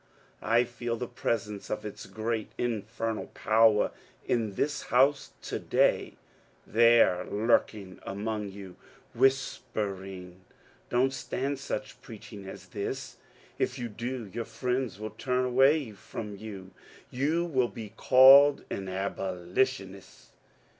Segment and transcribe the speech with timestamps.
[0.57, 3.91] I feel the presence of its great infernal power
[4.25, 6.15] in this house to day,—
[6.65, 8.77] there lurking among you,
[9.13, 13.17] whispering, *^ Don't stand such preaching as this;
[13.59, 16.71] if you do your friends will turn away from you, and
[17.21, 20.29] you will be called an aboli tionist."